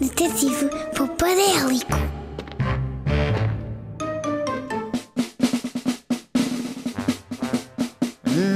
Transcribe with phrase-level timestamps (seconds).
[0.00, 1.92] Detetive Popadélico.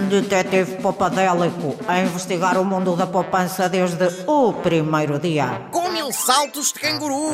[0.08, 5.68] Detetive Popadélico a investigar o mundo da poupança desde o primeiro dia.
[5.70, 7.30] Com mil saltos de canguru.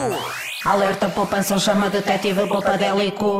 [0.65, 3.39] Alerta poupança chama Detetive Popadélico.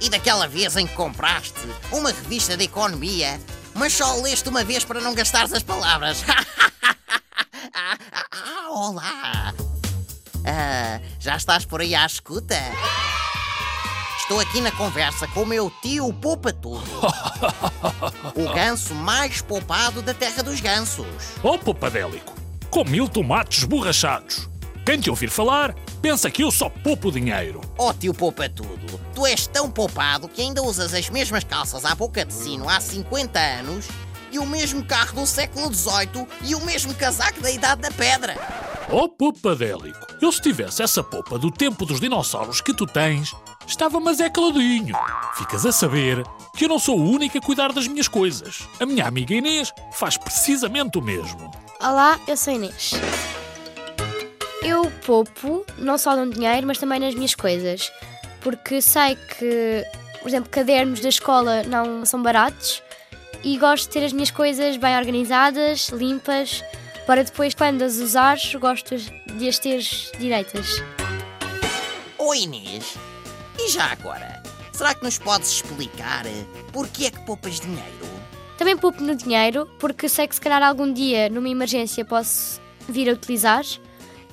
[0.00, 1.60] E daquela vez em que compraste
[1.92, 3.38] uma revista de economia,
[3.74, 6.24] mas só leste uma vez para não gastares as palavras.
[8.76, 9.54] olá!
[10.44, 12.56] Ah, já estás por aí à escuta?
[14.18, 16.84] Estou aqui na conversa com o meu tio Poupa Tudo.
[18.34, 21.06] o ganso mais poupado da terra dos gansos.
[21.42, 22.34] Ó Popadélico,
[22.70, 24.48] com mil tomates borrachados.
[24.84, 27.60] Quem te ouvir falar, pensa que eu só poupo dinheiro.
[27.78, 31.94] Ó tio Poupa Tudo, tu és tão poupado que ainda usas as mesmas calças à
[31.94, 33.88] boca de sino há 50 anos
[34.36, 38.36] e o mesmo carro do século XVIII e o mesmo casaco da Idade da Pedra.
[38.90, 43.34] Ó Popadélico, eu se tivesse essa popa do tempo dos dinossauros que tu tens,
[43.66, 44.94] estava mas é caladinho.
[45.38, 46.22] Ficas a saber
[46.54, 48.68] que eu não sou o único a cuidar das minhas coisas.
[48.78, 51.50] A minha amiga Inês faz precisamente o mesmo.
[51.80, 52.90] Olá, eu sou a Inês.
[54.62, 57.90] Eu poupo não só no dinheiro, mas também nas minhas coisas.
[58.42, 59.82] Porque sei que,
[60.20, 62.82] por exemplo, cadernos da escola não são baratos
[63.42, 66.62] e gosto de ter as minhas coisas bem organizadas, limpas,
[67.06, 69.82] para depois, quando as usares, gosto de as ter
[70.18, 70.82] direitas.
[72.18, 72.94] Oi Inês,
[73.58, 74.42] e já agora?
[74.72, 76.24] Será que nos podes explicar
[76.72, 78.06] porquê é que poupas dinheiro?
[78.58, 83.08] Também poupo no dinheiro, porque sei que se calhar algum dia, numa emergência, posso vir
[83.08, 83.64] a utilizar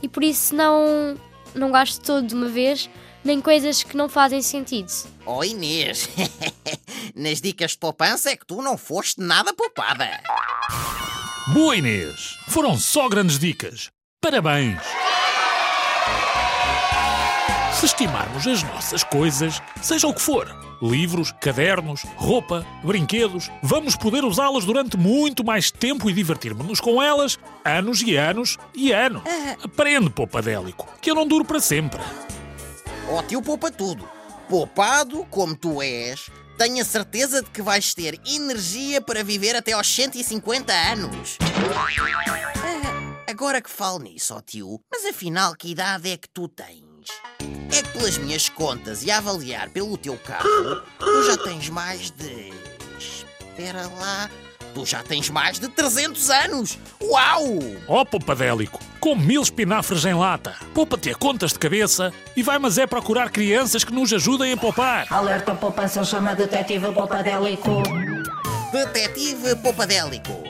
[0.01, 1.17] e por isso não,
[1.53, 2.89] não gasto todo de uma vez,
[3.23, 4.91] nem coisas que não fazem sentido.
[5.25, 6.09] Oh Inês,
[7.15, 10.21] nas dicas de poupança é que tu não foste nada poupada.
[11.53, 13.91] Boa Inês, foram só grandes dicas.
[14.21, 14.81] Parabéns!
[17.79, 20.47] Se estimarmos as nossas coisas, seja o que for,
[20.81, 27.37] livros, cadernos, roupa, brinquedos, vamos poder usá-las durante muito mais tempo e divertir-nos com elas,
[27.65, 29.21] anos e anos e anos.
[29.61, 31.99] Aprende, Popadélico, que eu não duro para sempre.
[33.09, 34.07] Ó tio Poupa Tudo,
[34.53, 39.71] poupado como tu és, tenho a certeza de que vais ter energia para viver até
[39.71, 41.39] aos 150 anos.
[42.61, 47.07] Ah, agora que falo nisso, ó tio, mas afinal que idade é que tu tens?
[47.75, 52.11] É que pelas minhas contas e a avaliar pelo teu carro, tu já tens mais
[52.11, 52.53] de...
[52.99, 54.29] Espera lá...
[54.73, 56.79] Tu já tens mais de 300 anos!
[57.01, 57.43] Uau!
[57.87, 62.57] Ó oh, Popadélico, com mil espinafres em lata, poupa-te a contas de cabeça e vai
[62.57, 65.05] mas é procurar crianças que nos ajudem a poupar.
[65.11, 67.83] Alerta poupança chama Detetive Popadélico.
[68.71, 70.43] Detetive Popadélico.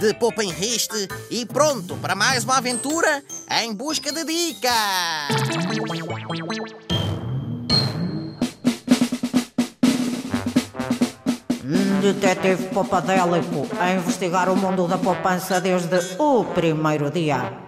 [0.00, 3.22] De Poupa em Riste e pronto para mais uma aventura
[3.62, 4.72] em busca de dicas!
[12.00, 17.67] Detetive Popadélico a investigar o mundo da poupança desde o primeiro dia.